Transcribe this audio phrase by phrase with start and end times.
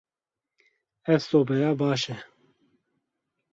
[1.05, 2.15] Ev sobeya baş e.